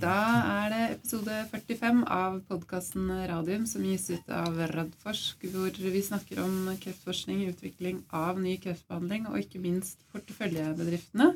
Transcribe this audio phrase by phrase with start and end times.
[0.00, 0.16] Da
[0.64, 6.40] er det episode 45 av podkasten Radium som gis ut av Radforsk, hvor vi snakker
[6.40, 11.34] om kreftforskning, utvikling av ny kreftbehandling og ikke minst porteføljebedriftene.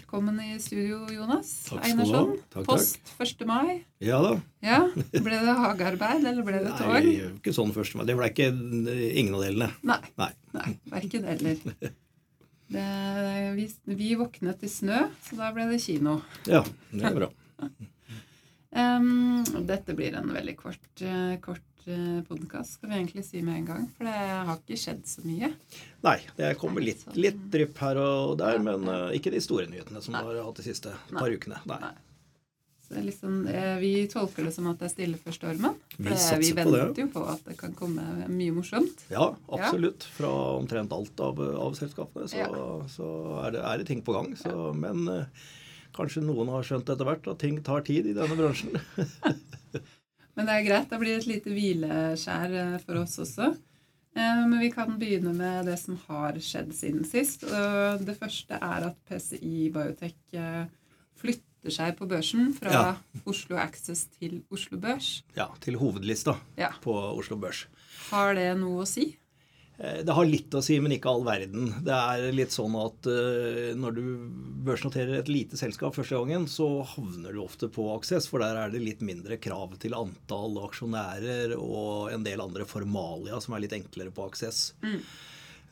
[0.00, 1.86] Velkommen i studio, Jonas Takk.
[1.86, 2.34] Einarsson.
[2.52, 3.46] Takk, Post 1.
[3.48, 3.78] mai.
[4.02, 4.34] Ja da.
[4.66, 4.80] Ja,
[5.14, 6.90] Ble det hagearbeid, eller ble det tog?
[6.90, 7.94] Nei, ikke sånn 1.
[8.00, 8.04] mai.
[8.10, 9.70] det ble ikke ingen av delene.
[9.86, 10.02] Nei.
[10.18, 10.30] Nei.
[10.58, 11.62] Nei, verken eller.
[12.66, 12.84] Det,
[13.54, 16.18] vi, vi våknet i snø, så da ble det kino.
[16.50, 17.34] Ja, det er bra.
[18.76, 21.62] Em, dette blir en veldig kort, uh, kort
[22.26, 23.84] podkast, skal vi egentlig si med en gang.
[23.96, 24.14] For det
[24.48, 25.52] har ikke skjedd så mye.
[26.02, 28.96] Nei, det kommer litt, litt drypp her og der, Ja, men ja.
[29.06, 31.20] eh, ikke de store nyhetene som vi har hatt de siste Nei.
[31.20, 31.60] par ukene.
[31.70, 31.78] Nei.
[31.84, 31.92] Nei.
[32.86, 35.78] Så det liksom, eh, vi tolker det som at det er stille før stormen.
[35.98, 36.10] Vi
[36.42, 39.06] vi venter jo på at det kan komme mye morsomt.
[39.10, 40.06] Ja, absolutt.
[40.18, 42.50] Fra omtrent alt av, av selskapene så, Ja.
[42.90, 43.08] så
[43.44, 44.34] er, det, er det ting på gang.
[44.38, 45.24] Så, Men eh,
[45.96, 48.76] kanskje noen har skjønt etter hvert at ting tar tid i denne bransjen.
[50.36, 50.90] Men det er greit.
[50.90, 53.50] Da blir det et lite hvileskjær eh, for oss også.
[54.16, 57.46] Eh, Men vi kan begynne med det som har skjedd siden sist.
[57.46, 60.66] Det første er at PCI Biotech eh,
[61.16, 62.84] flytter seg på børsen fra Ja.
[63.26, 65.22] Oslo Access til Oslo Børs.
[65.36, 66.70] Ja, Til hovedlista Ja.
[66.84, 67.64] på Oslo Børs.
[68.12, 69.14] Har det noe å si?
[69.78, 71.68] Eh, Det har litt å si, men ikke all verden.
[71.84, 74.02] Det er litt sånn at eh, når du
[74.66, 78.72] børsnoterer et lite selskap første gangen, så havner du ofte på Aksess, for der er
[78.72, 83.76] det litt mindre krav til antall aksjonærer og en del andre formalia som er litt
[83.76, 84.72] enklere på Aksess.
[84.82, 84.98] Eh,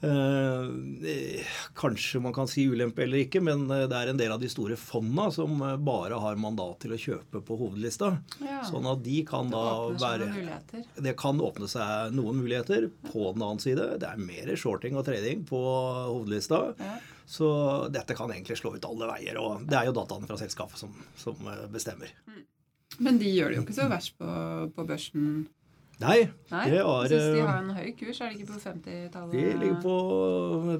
[0.05, 4.42] eh, kanskje man kan si ulempe eller ikke, men eh, det er en del av
[4.42, 8.12] de store fondene som eh, bare har mandat til å kjøpe på hovedlista.
[8.44, 8.60] Ja.
[8.69, 12.91] Sånn at de kan Det da være det kan åpne seg noen muligheter.
[13.10, 16.62] På den annen side, det er mer shorting og trading på hovedlista.
[16.78, 16.97] Ja.
[17.27, 17.48] Så
[17.92, 19.38] dette kan egentlig slå ut alle veier.
[19.41, 22.12] Og det er jo dataene fra selskapet som, som eh, bestemmer.
[23.03, 24.31] Men de gjør det jo ikke så verst på,
[24.76, 25.47] på børsen.
[26.03, 28.19] Nei, Nei, det jeg Syns de eh, har en høy kurs.
[28.21, 29.32] Er det ikke på 50-tallet?
[29.32, 29.94] De ligger på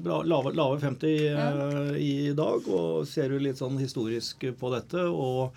[0.03, 1.47] bra- lave, lave 50 ja.
[1.95, 5.05] i dag, og ser jo litt sånn historisk på dette.
[5.07, 5.55] Og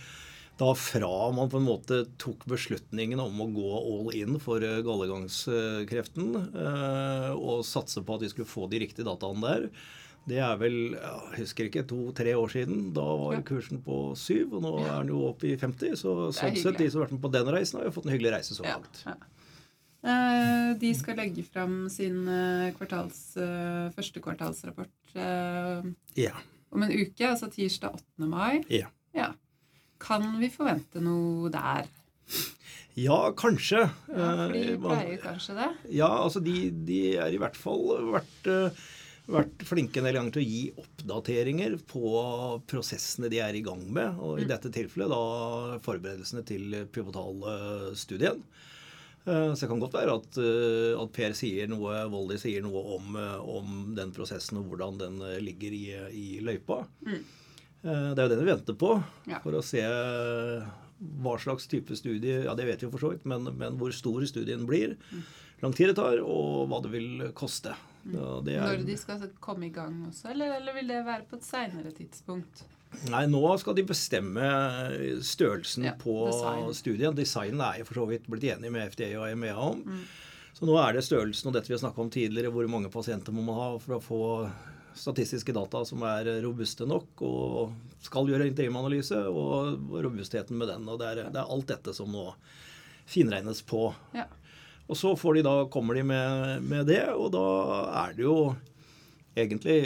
[0.59, 4.81] da fra man på en måte tok beslutningen om å gå all in for eh,
[4.87, 9.69] gallegangskreften, eh, og satse på at vi skulle få de riktige dataene der,
[10.29, 12.91] det er vel jeg husker ikke, to-tre år siden.
[12.93, 13.41] Da var Ja.
[13.49, 15.95] kursen på syv, og nå er den jo oppe i 50.
[15.97, 18.13] Så sånn sett, de som har vært med på den reisen, har jo fått en
[18.13, 19.03] hyggelig reise så langt.
[19.07, 19.15] ja.
[19.17, 19.35] Eh,
[20.03, 26.35] De skal legge fram sin eh, kvartals, eh, første kvartalsrapport eh, Ja.
[26.71, 28.29] om en uke, altså tirsdag 8.
[28.31, 28.61] mai.
[28.71, 28.87] Ja.
[29.17, 29.33] Ja.
[29.99, 31.89] Kan vi forvente noe der?
[32.99, 33.89] Ja, kanskje.
[34.11, 35.69] Ja, for de Eh, pleier kanskje det?
[35.99, 38.71] Ja, altså de, de er i hvert fall vært, eh,
[39.29, 42.15] vært flinke en del ganger til å gi oppdateringer på
[42.71, 44.19] prosessene de er i gang med.
[44.23, 48.39] Og i dette tilfellet da forberedelsene til pivotalstudien.
[48.43, 48.65] Eh,
[49.29, 53.17] Så det kan godt være at, eh, at Per sier noe, Voldy sier noe om,
[53.17, 55.85] eh, om den prosessen og hvordan den eh, ligger i,
[56.17, 56.81] i løypa.
[57.07, 57.19] Mm.
[57.85, 58.93] Eh, Det er jo det vi venter på,
[59.29, 59.39] Ja.
[59.45, 59.83] for å se
[61.23, 64.25] hva slags type studie Ja, det vet vi for så vidt, men, men hvor stor
[64.27, 65.23] studien blir, Mm.
[65.63, 67.75] lang tid det tar, og hva det vil koste.
[68.09, 71.27] Ja, det er, Når de skal komme i gang også, eller, eller vil det være
[71.29, 72.65] på et seinere tidspunkt?
[73.13, 74.47] Nei, nå skal de bestemme
[75.25, 76.71] størrelsen Ja, på design.
[76.75, 77.15] studien.
[77.15, 79.83] Designen er jo for så vidt blitt enig med FDA og EMEA om.
[79.85, 80.01] Mm.
[80.57, 83.33] Så nå er det størrelsen og dette vi har snakka om tidligere, hvor mange pasienter
[83.33, 84.23] må man ha for å få
[84.99, 90.89] statistiske data som er robuste nok, og skal gjøre interimanalyse, og robustheten med den.
[90.91, 92.33] og Det er, det er alt dette som nå
[93.07, 93.93] finregnes på.
[94.17, 94.27] Ja.
[94.89, 97.47] Og så får de da, kommer de med, med det, og da
[98.07, 98.39] er det jo
[99.39, 99.79] egentlig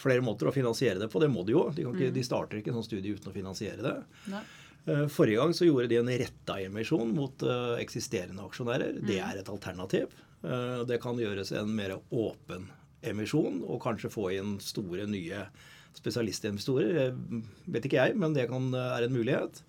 [0.00, 1.20] flere måter å finansiere det på.
[1.22, 1.66] Det må de jo.
[1.76, 3.94] De, kan ikke, de starter ikke en sånn studie uten å finansiere det.
[4.32, 4.42] Nei.
[4.88, 8.98] Eh, Forrige gang så gjorde de en retta emisjon mot eh, eksisterende aksjonærer.
[9.04, 10.14] Det er et alternativ.
[10.42, 12.70] Eh, Det kan gjøres en mer åpen
[13.04, 15.44] emisjon, og kanskje få inn store, nye
[16.10, 17.14] spesialistinvestorer.
[17.70, 19.62] Vet ikke jeg, men det kan, er en mulighet.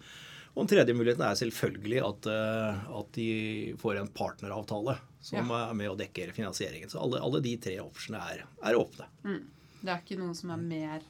[0.51, 2.27] Og den tredje muligheten er selvfølgelig at,
[2.99, 3.27] at de
[3.79, 5.69] får en partneravtale som Ja.
[5.69, 6.89] er med og dekker finansieringen.
[6.91, 9.07] Så alle, alle de tre optionene er, er åpne.
[9.23, 9.41] Mm.
[9.81, 11.05] Det er ikke noe som er mer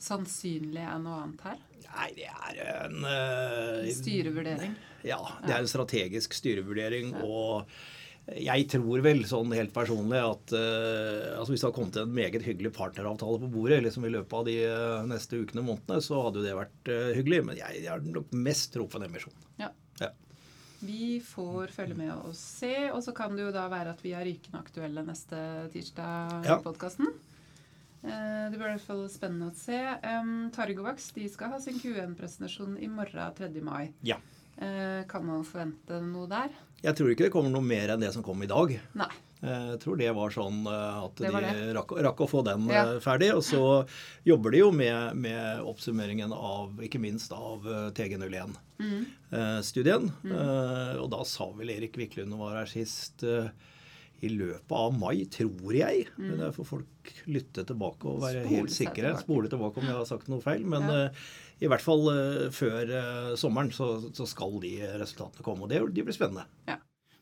[0.00, 1.64] sannsynlig enn noe annet her?
[1.90, 4.76] Nei, det er en uh, Styrevurdering?
[5.04, 7.14] Ja, det er en strategisk styrevurdering.
[7.26, 7.66] Og
[8.36, 12.44] jeg tror vel sånn helt personlig at uh, altså hvis det hadde kommet en meget
[12.46, 16.20] hyggelig partneravtale på bordet liksom i løpet av de uh, neste ukene og månedene, så
[16.26, 17.40] hadde jo det vært hyggelig.
[17.50, 19.34] Men jeg, jeg har nok mest tro på en emisjon.
[19.60, 19.72] Ja.
[20.00, 20.12] Ja.
[20.80, 24.14] Vi får følge med og se, og så kan det jo da være at vi
[24.16, 25.42] er rykende aktuelle neste
[25.74, 26.56] tirsdag Ja.
[26.60, 27.10] i podkasten.
[28.02, 29.76] Eh, det blir i hvert fall spennende å se.
[30.04, 33.50] Um, Targovax de skal ha sin Q1-presentasjon i morgen 3.
[33.62, 33.90] mai.
[34.06, 34.16] Ja.
[34.60, 36.48] Eh, kan man forvente noe der?
[36.82, 38.78] Jeg tror ikke det kommer noe mer enn det som kom i dag.
[38.96, 39.10] Nei.
[39.40, 41.72] Jeg tror det var sånn eh, at Det de var det.
[41.76, 42.82] rakk, rakk å få den Ja.
[42.94, 43.30] eh, ferdig.
[43.36, 43.86] Og så
[44.28, 50.10] jobber de jo med, med oppsummeringen av, ikke minst av eh, TG01-studien.
[50.24, 50.32] Mm.
[50.32, 53.48] Eh, Og da sa vel Erik Wiklund var her sist eh,
[54.22, 56.06] i løpet av mai, tror jeg.
[56.18, 58.48] Men det får folk lytte tilbake og være Mm.
[58.48, 58.94] Spole helt sikre.
[59.14, 59.22] tilbake.
[59.24, 60.64] Spole tilbake om jeg har sagt noe feil.
[60.66, 61.04] Men Ja.
[61.06, 61.10] uh,
[61.60, 65.62] i hvert fall uh, før uh, sommeren så, så skal de resultatene komme.
[65.64, 66.44] Og det, de blir spennende.
[66.68, 66.76] Ja.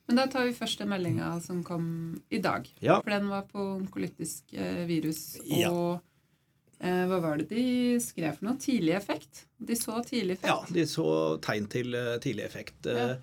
[0.09, 2.65] Men da tar vi først den meldinga som kom i dag.
[2.81, 3.01] Ja.
[3.03, 5.37] For den var på onkolytisk eh, virus.
[5.69, 6.01] Og
[6.81, 8.57] eh, hva var det de skrev for noe?
[8.57, 9.43] Tidlig effekt?
[9.61, 10.49] De så tidlig effekt?
[10.49, 12.87] Ja, de så tegn til eh, tidlig effekt.
[12.89, 13.17] Eh, Ja.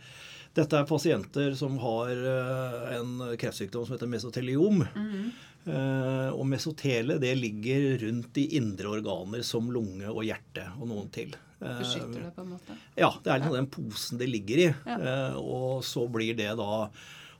[0.56, 4.86] Dette er pasienter som har eh, en kreftsykdom som heter mesoteliom.
[4.96, 5.25] Mm.
[5.66, 11.12] Eh, Og mesotelet det ligger rundt de indre organer som lunge og hjerte og noen
[11.16, 11.36] til.
[11.60, 12.78] Eh, Beskytter det på en måte?
[13.00, 14.72] Ja, det er liksom den posen det ligger i.
[14.86, 14.98] Ja.
[14.98, 16.90] Eh, Og så blir det da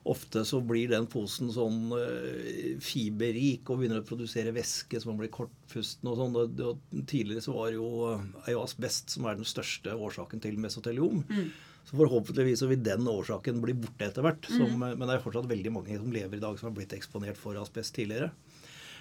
[0.06, 5.17] Ofte så blir den posen sånn eh, fiberrik og begynner å produsere væske så man
[5.17, 6.35] blir kortpusten og sånn.
[6.38, 7.88] Og tidligere så var jo,
[8.45, 11.23] er jo asbest som er den største årsaken til mesoteliom.
[11.25, 11.47] Mm.
[11.85, 14.47] Så forhåpentligvis så vil den årsaken bli borte etter hvert.
[14.49, 17.37] Som, Men det er fortsatt veldig mange som lever i dag som har blitt eksponert
[17.37, 18.31] for asbest tidligere.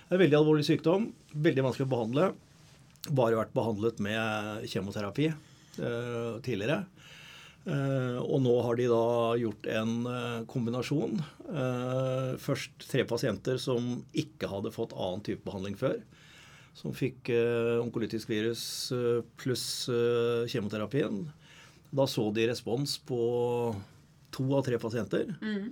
[0.05, 1.09] Det er en veldig alvorlig sykdom.
[1.33, 2.27] Veldig vanskelig å behandle.
[3.09, 6.83] Bare vært behandlet med kjemoterapi eh, tidligere.
[7.65, 9.05] Eh, og nå har de da
[9.41, 11.23] gjort en eh, kombinasjon.
[11.49, 15.97] Eh, først tre pasienter som ikke hadde fått annen type behandling før.
[16.77, 21.25] Som fikk eh, onkolytisk virus eh, pluss eh, kjemoterapien.
[21.95, 23.19] Da så de respons på
[24.35, 25.31] to av tre pasienter.
[25.39, 25.69] Mm.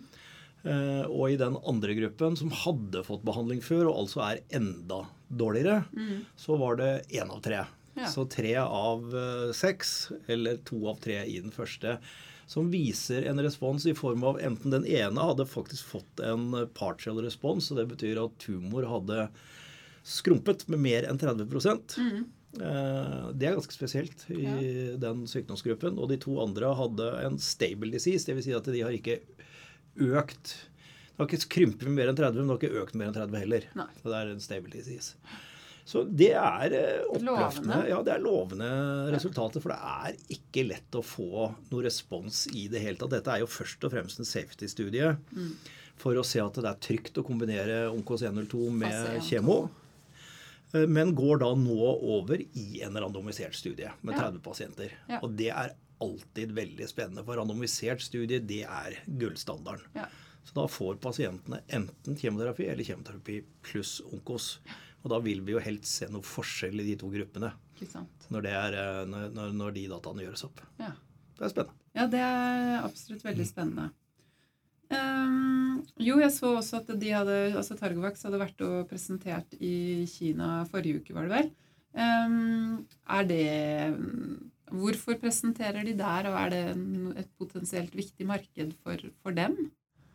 [1.10, 5.80] Og i den andre gruppen, som hadde fått behandling før, og altså er enda dårligere,
[5.90, 6.20] mm.
[6.38, 7.64] så var det én av tre.
[7.94, 8.06] Ja.
[8.06, 11.98] Så tre av eh, seks, eller to av tre i den første,
[12.46, 17.20] som viser en respons i form av enten den ene hadde faktisk fått en partial
[17.24, 19.26] respons, og det betyr at tumor hadde
[20.02, 22.24] skrumpet med mer enn 30 Mhm.
[22.60, 25.98] Eh, Det er ganske spesielt i den sykdomsgruppen.
[25.98, 28.44] Og de to andre hadde en stable disease, dvs.
[28.44, 29.20] Si at de har ikke
[30.00, 30.56] økt
[31.12, 33.38] Det har ikke krympet mer enn 30, men det har ikke økt mer enn 30
[33.44, 33.64] heller.
[33.76, 33.86] Nei.
[34.00, 35.14] Så det er en stable disease.
[35.84, 37.78] Så det er eh, oppløftende.
[37.90, 38.68] Ja, det er lovende
[39.12, 39.60] resultater.
[39.60, 43.10] For det er ikke lett å få noe respons i det hele tatt.
[43.16, 45.52] Dette er jo først og fremst en safety-studie Mm.
[45.96, 49.58] for å se at det er trygt å kombinere Onkos102 med Fase 1, kjemo.
[50.74, 51.76] Eh, Men går da nå
[52.18, 54.30] over i en randomisert studie med Ja.
[54.30, 54.92] 30 pasienter.
[55.08, 55.20] Ja.
[55.22, 59.84] Og det er alltid veldig spennende, for randomisert studie det er gullstandarden.
[59.94, 60.06] Ja.
[60.44, 64.58] Så da får pasientene enten kjemoterapi eller kjemoterapi pluss onkos.
[65.04, 67.52] Og da vil vi jo helst se noe forskjell i de to gruppene
[68.30, 70.60] når, det er, eh, når, når- de dataene gjøres opp.
[70.78, 70.92] Ja.
[71.38, 71.78] Det er spennende.
[71.94, 73.90] Ja, det er absolutt veldig spennende.
[74.90, 75.61] Ehm,
[76.00, 80.62] jo, jeg så også at de hadde, altså Targovax hadde vært og presentert i Kina
[80.70, 81.52] forrige uke, var det vel.
[81.92, 83.44] Um, er det
[84.72, 86.62] Hvorfor presenterer de der, og er det
[87.20, 89.58] et potensielt viktig marked for, for dem?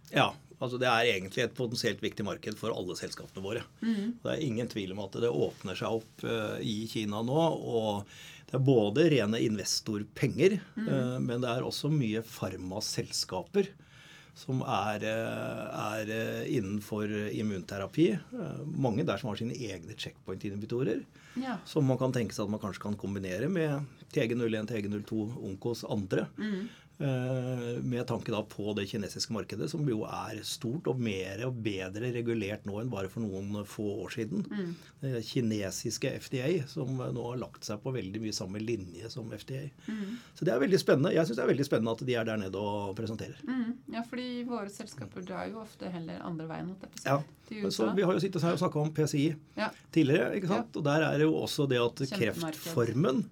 [0.10, 3.62] Ja, altså det er egentlig et potensielt viktig marked for alle selskapene våre.
[4.24, 7.44] Det er ingen tvil om at det åpner seg opp uh, i Kina nå.
[7.70, 8.08] Og
[8.48, 13.68] det er både rene investorpenger, eh, men det er også mye farmaselskaper
[14.38, 15.64] som er, eh,
[15.98, 18.12] er eh, innenfor immunterapi.
[18.14, 21.02] Eh, Mange der som har sine egne checkpoint-inhibitorer.
[21.42, 21.58] Ja.
[21.66, 26.28] Som man kan tenke seg at man kanskje kan kombinere med TG01, TG02, Onkos andre.
[27.00, 31.60] eh, Med tanke da på det kinesiske markedet, som jo er stort og mer og
[31.62, 34.42] bedre regulert nå enn bare for noen få år siden.
[35.02, 39.68] Det kinesiske FDA, som nå har lagt seg på veldig mye samme linje som FDA.
[40.34, 41.14] Så det er veldig spennende.
[41.14, 43.38] Jeg syns det er veldig spennende at de er der nede og presenterer.
[43.46, 46.74] Mm, ja, fordi våre selskaper drar jo ofte heller andre veien.
[47.06, 47.22] Ja,
[47.72, 49.70] Så vi har jo sittet her og snakka om PCI Ja.
[49.94, 50.34] tidligere.
[50.36, 50.76] ikke sant?
[50.76, 53.24] Og der er det jo også det at kreftformen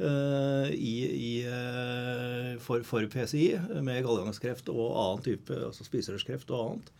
[0.00, 3.48] uh, i, i, eh, for, for PCI,
[3.84, 6.92] med gallegangskreft og annen type, altså spiserørskreft og annet,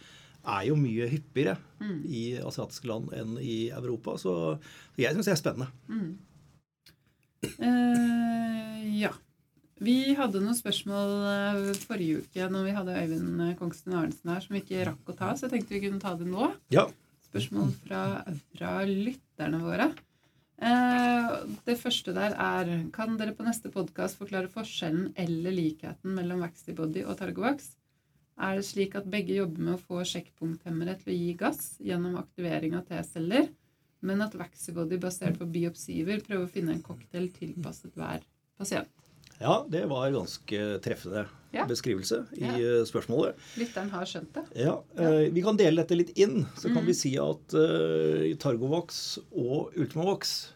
[0.46, 1.56] er jo mye hyppigere
[2.06, 4.14] i asiatiske land enn i Europa.
[4.20, 4.32] Så
[4.94, 5.70] jeg syns det er spennende.
[7.42, 9.10] Eh, ja.
[9.82, 14.62] Vi hadde noen spørsmål forrige uke når vi hadde Øyvind Kongsten Arnesen her, som vi
[14.62, 16.48] ikke rakk å ta, så jeg tenkte vi kunne ta det nå.
[16.72, 16.86] Ja.
[17.26, 18.02] Spørsmål fra,
[18.56, 19.90] fra lytterne våre.
[20.56, 21.32] Eh,
[21.66, 27.04] det første der er Kan dere på neste podkast forklare forskjellen eller likheten mellom Vaxtibody
[27.04, 27.74] og Targovax?
[28.40, 32.16] Er det slik at begge jobber med å få sjekkpunkthemmere til å gi gass gjennom
[32.20, 33.48] aktivering av T-celler,
[34.00, 38.20] Men at Vaxibody basert på biopsiver prøver å finne en cocktail tilpasset hver
[38.58, 39.05] pasient.
[39.40, 41.64] Ja, det var ganske treffende Ja.
[41.66, 42.54] beskrivelse i Ja.
[42.56, 43.34] eh, spørsmålet.
[43.56, 44.44] Lytteren har skjønt det.
[44.56, 46.46] Ja, eh, Vi kan dele dette litt inn.
[46.56, 46.74] Så Mm.
[46.74, 50.48] kan vi si at eh, Targovax og Ultimavax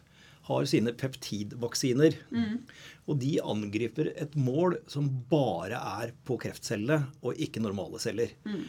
[0.43, 2.15] har sine peptidvaksiner.
[2.31, 2.59] Mm.
[3.07, 5.73] Og de angriper et mål som bare
[6.03, 8.29] er på kreftcellene og ikke normale celler.
[8.45, 8.63] Mm.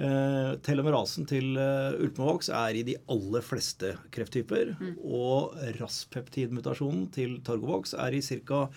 [0.00, 4.76] Eh, telomerasen til eh, Ultimavax er i de aller fleste krefttyper.
[4.78, 4.96] Mm.
[5.04, 8.68] Og RAS-peptidmutasjonen til Targovax er i ca.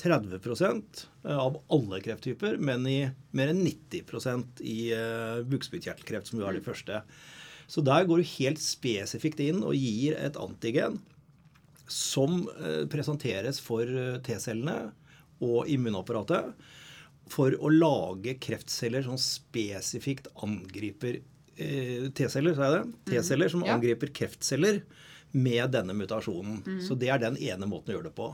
[0.00, 1.04] 30%
[1.36, 2.98] av alle krefttyper, men i
[3.36, 6.60] mer enn 90% i uh, bukspyttkjertelkreft, som jo er Mm.
[6.60, 7.02] de første.
[7.70, 10.98] Så der går du helt spesifikt inn og gir et antigen
[11.90, 14.92] som eh, presenteres for eh, T-cellene
[15.42, 16.50] og immunapparatet
[17.30, 21.20] for å lage kreftceller som spesifikt angriper
[21.56, 22.98] eh, T-celler, sa jeg det?
[23.12, 24.82] T-celler som angriper kreftceller
[25.30, 26.64] med denne mutasjonen.
[26.82, 28.32] Så det er den ene måten å gjøre det på.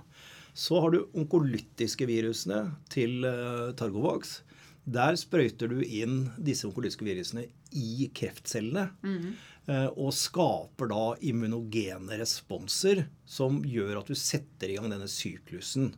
[0.57, 4.39] Så har du onkolytiske virusene til eh, Targovax.
[4.87, 7.43] Der sprøyter du inn disse onkolytiske virusene
[7.77, 8.87] i kreftcellene.
[9.69, 15.91] eh, Og skaper da immunogene responser som gjør at du setter i gang denne syklusen,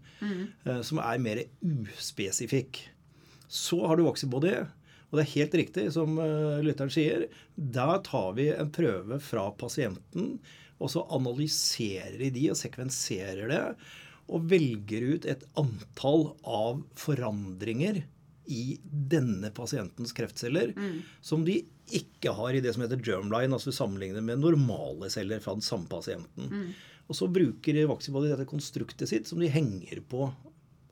[0.67, 2.81] eh, som er mer uspesifikk.
[3.49, 4.57] Så har du Vaxibody.
[5.09, 6.19] Og det er helt riktig som
[6.61, 7.23] lytteren sier.
[7.57, 10.35] Der tar vi en prøve fra pasienten,
[10.79, 13.63] og så analyserer de og sekvenserer det.
[14.29, 18.03] Og velger ut et antall av forandringer
[18.49, 20.71] i denne pasientens kreftceller
[21.21, 21.59] som de
[21.93, 25.89] ikke har i det som heter germline, altså sammenlignet med normale celler fra den samme
[25.89, 26.73] pasienten.
[27.09, 30.27] Og så bruker Vaxibody dette konstruktet sitt som de henger på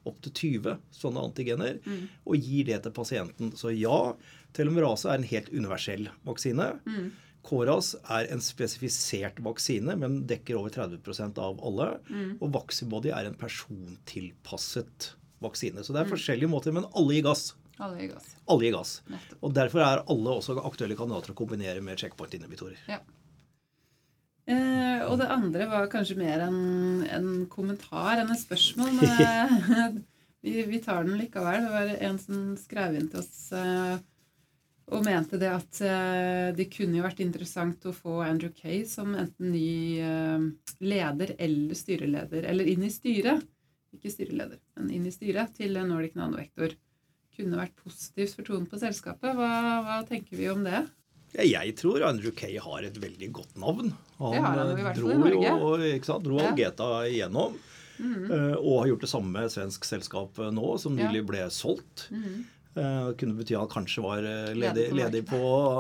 [0.06, 1.80] opptil 20 sånne antigener,
[2.24, 3.52] og gir det til pasienten.
[3.58, 4.14] Så ja,
[4.56, 6.70] telomerase er en helt universell vaksine.
[7.46, 11.92] Koras er en spesifisert vaksine, men dekker over 30% av alle.
[12.40, 15.12] Og Vaxibody er en persontilpasset
[15.44, 15.84] vaksine.
[15.84, 17.50] Så det er forskjellige måter, men alle gir gass.
[17.76, 18.32] Alle gir gass.
[18.48, 18.96] Alle gir gass.
[19.40, 22.80] Og derfor er alle også aktuelle kandidater å kombinere med checkpoint-inhibitorer.
[22.88, 23.02] Ja.
[24.46, 26.60] Eh, og det andre var kanskje mer en,
[27.10, 28.92] en kommentar enn et spørsmål.
[29.00, 29.96] Men eh,
[30.46, 31.66] vi, vi tar den likevel.
[31.66, 33.96] Det var en som skrev inn til oss eh,
[34.86, 39.16] og mente det at eh, det kunne jo vært interessant å få Andrew Kay som
[39.18, 40.44] enten ny eh,
[40.78, 43.42] leder eller styreleder, eller inn i styret.
[43.96, 46.76] Ikke styreleder, men inn i styret til Nordic Nanovektor.
[47.36, 49.34] Kunne vært positivt for tonen på selskapet.
[49.34, 49.50] Hva,
[49.82, 50.84] hva tenker vi om det?
[51.34, 53.90] Ja, Jeg tror Andrew Kay har et veldig godt navn.
[53.90, 55.48] Det har han jo i hvert fall i Norge.
[55.50, 56.52] Jo, ikke sant, dro Ja.
[56.52, 57.58] Algeta igjennom.
[57.96, 58.54] Mm -hmm.
[58.60, 62.08] Og har gjort det samme med svensk selskap eh, nå, som nylig ble solgt.
[62.10, 65.38] Mm Eh, Det kunne bety at han kanskje var eh, Ledig ledig, på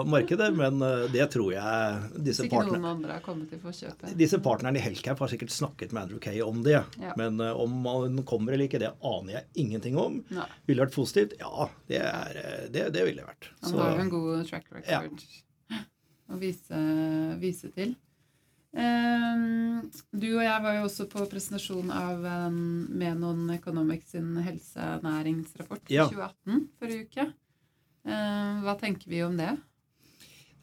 [0.08, 5.92] markedet, men eh, det tror jeg disse partnerne disse partnerne i Hellcap har sikkert snakket
[5.92, 6.78] med Andrew Kay om det.
[7.02, 7.12] Ja.
[7.20, 10.22] Men eh, om han kommer eller ikke, det aner jeg ingenting om.
[10.32, 10.48] Nei.
[10.64, 11.36] Ville det vært positivt?
[11.42, 13.50] Ja, det, er, eh, det, det ville det vært.
[13.66, 15.28] Han har jo en god track record
[16.26, 16.80] å vise,
[17.38, 17.94] vise til.
[18.76, 22.58] Ehm, du og jeg var jo også på presentasjon av um,
[22.98, 26.08] Menon Economics sin helsenæringsrapport Ja.
[26.10, 27.30] 2018 forrige uke.
[28.06, 29.54] Ehm, hva tenker vi om det?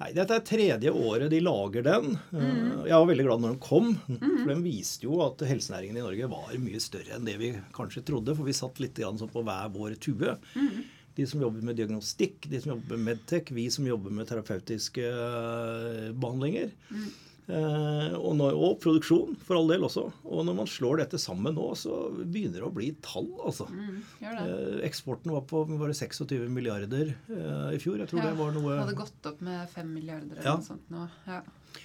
[0.02, 2.16] Nei, Dette er tredje året de lager den.
[2.34, 2.86] Mm.
[2.90, 3.92] Jeg var veldig glad når den kom.
[4.10, 8.04] For den viste jo at helsenæringen i Norge var mye større enn det vi kanskje
[8.10, 8.36] trodde.
[8.36, 10.34] For vi satt litt sånn på hver vår tue.
[10.58, 10.82] Mm.
[11.14, 15.06] De som jobber med diagnostikk, de som jobber med medtech, vi som jobber med terapeutiske
[15.06, 16.74] eh, behandlinger.
[16.90, 17.12] Mm.
[17.44, 20.06] Eh, og, når, og produksjon, for all del også.
[20.24, 23.68] Og når man slår dette sammen nå, så begynner det å bli tall, altså.
[23.68, 23.98] Mm.
[24.24, 28.00] Eh, eksporten var på var 26 milliarder eh, i fjor.
[28.00, 30.56] Jeg tror Ja, det var noe Hadde gått opp med 5 milliarder eller Ja.
[30.56, 31.08] noe sånt nå.
[31.28, 31.42] Ja.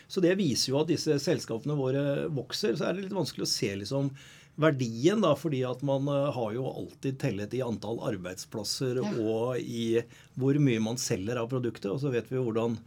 [0.06, 2.76] Så det viser jo at disse selskapene våre vokser.
[2.78, 4.12] Så er det litt vanskelig å se liksom
[4.58, 10.02] verdien, da, fordi at man har jo alltid tellet i antall arbeidsplasser og i
[10.38, 11.90] hvor mye man selger av produktet.
[11.90, 12.78] Og så vet vi jo hvordan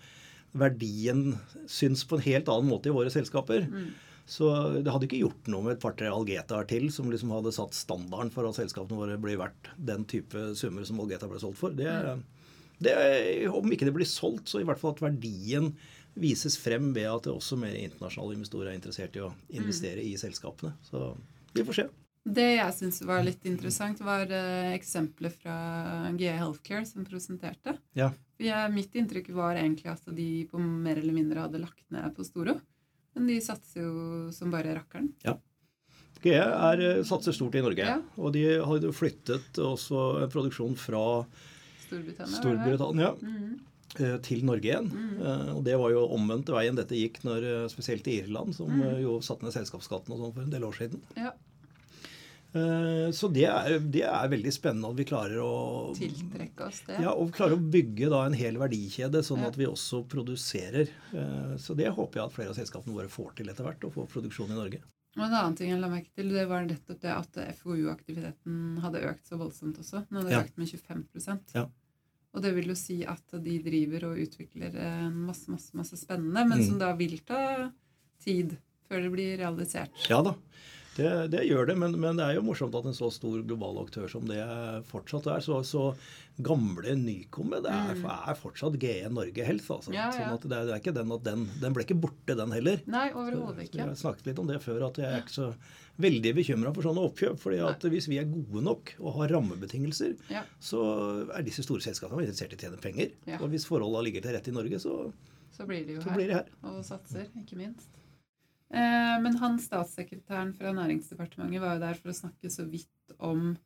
[0.52, 1.36] verdien
[1.70, 3.68] syns på en helt annen måte i våre selskaper.
[4.32, 4.48] Så
[4.80, 8.32] det hadde ikke gjort noe med et par-tre Algetaer til som liksom hadde satt standarden
[8.32, 11.76] for at selskapene våre blir verdt den type summer som Algeta ble solgt for.
[11.76, 11.90] Det,
[12.80, 12.94] det,
[13.52, 15.74] om ikke det blir solgt, så i hvert fall at verdien
[16.20, 20.14] vises frem ved at det også mer internasjonale investorer er interessert i å investere i
[20.20, 20.76] selskapene.
[20.88, 21.12] Så
[21.56, 21.88] vi får se.
[22.22, 25.56] Det jeg syns var litt interessant, var eh, eksempler fra
[26.14, 27.74] GE Healthcare som presenterte.
[27.98, 28.12] Ja.
[28.42, 32.26] Jeg, mitt inntrykk var egentlig at de på mer eller mindre hadde lagt ned på
[32.26, 32.58] Storo.
[33.16, 35.12] Men de satser jo som bare rakkeren.
[36.22, 37.98] GE er, eh, satser stort i Norge, Ja.
[38.18, 41.26] og de har jo flyttet også produksjon fra
[41.88, 42.38] Storbritannia.
[42.38, 43.60] Storbritannia mm.
[44.00, 44.92] eh, til Norge igjen.
[45.20, 49.02] Eh, Og det var jo omvendt veien dette gikk når spesielt i Irland, som eh,
[49.02, 51.02] jo satte ned selskapsskatten og sånn for en del år siden.
[51.18, 51.34] Ja.
[52.54, 56.98] Eh, Så det er, det er veldig spennende at vi klarer å Tiltrekke oss det.
[57.02, 60.90] ja, og klarer å bygge da en hel verdikjede, sånn at vi også produserer.
[61.14, 63.92] Eh, Så det håper jeg at flere av selskapene våre får til etter hvert, å
[63.94, 64.82] få produksjon i Norge.
[65.18, 69.02] Og en annen ting jeg la merke til, det var nettopp det at FoU-aktiviteten hadde
[69.10, 70.06] økt så voldsomt også.
[70.10, 70.44] Den hadde Ja.
[70.44, 71.66] økt med 25 Ja.
[72.34, 76.48] Og det vil jo si at de driver og utvikler eh, masse, masse, masse spennende,
[76.48, 76.66] men Mm.
[76.68, 77.72] som da vil ta
[78.24, 78.58] tid
[78.90, 79.90] før det blir realisert.
[80.10, 80.36] Ja da,
[80.98, 83.78] det, det gjør det, men, men det er jo morsomt at en så stor global
[83.84, 84.42] aktør som det
[84.90, 85.86] fortsatt er, så, så
[86.42, 89.70] gamle Nycomed det er, er fortsatt GE Norge Health.
[89.72, 89.92] Altså.
[89.94, 89.96] Mm.
[89.98, 90.16] Ja, ja.
[90.18, 92.52] Sånn at det er, det er ikke den at den, den ble ikke borte, den
[92.56, 92.82] heller.
[92.92, 93.80] Nei, overhodet ikke.
[93.80, 95.48] Jeg har snakket litt om det før, at jeg er ikke så
[96.02, 97.38] veldig bekymra for sånne oppkjøp.
[97.40, 100.44] fordi at hvis vi er gode nok og har rammebetingelser, Ja.
[100.60, 100.82] så
[101.36, 103.16] er disse store selskapene interessert i å tjene penger.
[103.40, 105.12] Og hvis forholdene ligger til rette i Norge, så,
[105.56, 106.32] Så blir de jo her.
[106.42, 106.52] her.
[106.64, 107.88] og satser, ikke minst.
[108.74, 112.88] Eh, men han statssekretæren fra Næringsdepartementet var jo der for å snakke så vidt
[113.20, 113.58] om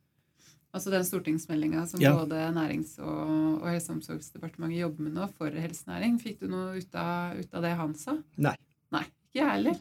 [0.75, 2.11] altså den stortingsmeldinga som Ja.
[2.17, 6.17] både Nærings- og, og Helse- og omsorgsdepartementet jobber med nå for helsenæring.
[6.19, 8.17] Fikk du noe ut av, ut av det han sa?
[8.37, 8.55] Nei.
[9.35, 9.75] Ikke jeg heller.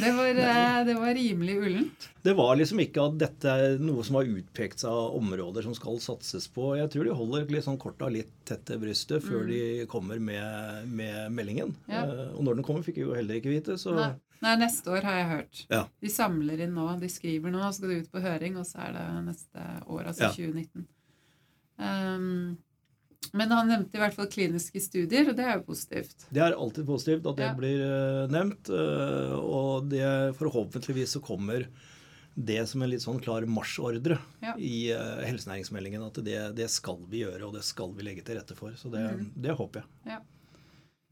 [0.00, 2.06] Det var, eh, det var rimelig ullent.
[2.24, 5.74] Det var liksom ikke at dette er noe som har utpekt seg av områder som
[5.76, 6.70] skal satses på.
[6.78, 9.60] Jeg tror de holder sånn korta litt tett til brystet før de
[9.92, 11.74] kommer med, med meldingen.
[11.84, 11.92] Mm.
[11.92, 12.06] Ja.
[12.08, 13.76] Eh, Og når den kommer, fikk vi jo heller ikke vite.
[13.80, 14.14] Så Nei.
[14.40, 15.62] Nei, neste år har jeg hørt.
[15.68, 15.82] Ja.
[16.00, 18.86] De samler inn nå, de skriver nå, så skal det ut på høring, og så
[18.86, 20.32] er det neste år, altså Ja.
[20.32, 20.86] 2019.
[21.76, 22.56] Um,
[23.32, 26.26] men han nevnte i hvert fall kliniske studier, og det er jo positivt.
[26.32, 27.54] det er alltid positivt at det Ja.
[27.54, 28.70] blir eh, nevnt.
[28.70, 31.66] eh, Og det, forhåpentligvis så kommer
[32.36, 34.54] det som en litt sånn klar marsjordre Ja.
[34.56, 36.02] i eh, helsenæringsmeldingen.
[36.06, 38.70] At det, det skal vi gjøre, og det skal vi legge til rette for.
[38.72, 39.32] Så det, Mm.
[39.36, 40.18] det håper jeg.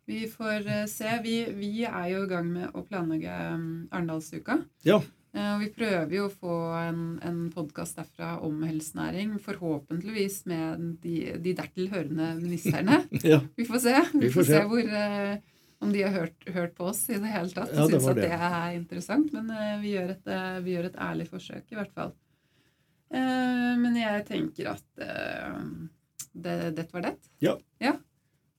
[0.09, 1.21] Vi får se.
[1.23, 4.65] Vi, vi er jo i gang med å planlegge um, Arendalsuka.
[4.83, 5.03] Ja.
[5.39, 9.37] Eh, Og vi prøver jo å få en, en podkast derfra om helsenæring.
[9.45, 13.03] Forhåpentligvis med de, de dertil hørende ministerne.
[13.33, 13.41] ja.
[13.59, 13.95] Vi får se.
[14.15, 17.21] Vi, Vi får, får se hvor, uh, om de har hørt, hørt på oss i
[17.23, 18.31] det hele tatt og Ja, syns at det.
[18.33, 19.31] det er interessant.
[19.37, 22.17] Men uh, vi, gjør et, uh, vi gjør et ærlig forsøk, i hvert fall.
[23.09, 24.83] Men jeg tenker at
[26.37, 27.13] det, dette var det.
[27.41, 27.55] Ja.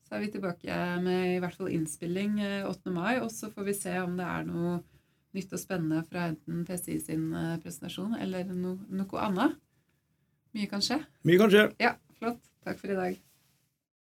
[0.02, 2.90] Så er vi tilbake med i hvert fall innspilling eh, 8.
[2.90, 4.72] mai, og så får vi se om det er noe
[5.36, 9.58] nytt og spennende fra enten PCI sin eh, presentasjon eller no, noe annet.
[10.56, 11.02] Mye kan skje.
[11.26, 11.66] Mye kan skje.
[11.82, 12.42] Ja, flott.
[12.66, 13.20] Takk for i dag.